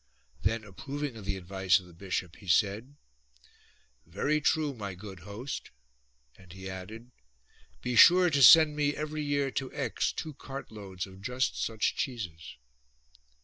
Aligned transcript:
Then 0.41 0.63
approving 0.63 1.15
of 1.15 1.25
the 1.25 1.37
advice 1.37 1.79
of 1.79 1.85
the 1.85 1.93
bishop, 1.93 2.37
he 2.37 2.47
said:" 2.47 2.95
Very 4.07 4.41
true, 4.41 4.73
my 4.73 4.95
good 4.95 5.19
host," 5.19 5.69
and 6.35 6.51
he 6.53 6.67
added:" 6.67 7.11
Be 7.83 7.95
sure 7.95 8.31
to 8.31 8.41
send 8.41 8.75
me 8.75 8.93
79 8.93 8.95
A 8.95 8.95
NOVEL 8.95 8.95
TRIBUTE 8.95 9.09
every 9.09 9.23
year 9.23 9.51
to 9.51 9.71
Aix 9.75 10.11
two 10.11 10.33
cart 10.33 10.71
loads 10.71 11.05
of 11.05 11.21
just 11.21 11.63
such 11.63 11.95
cheeses." 11.95 12.57